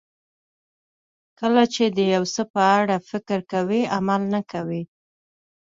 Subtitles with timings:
[1.39, 4.81] کله چې د یو څه په اړه فکر کوئ عمل نه کوئ.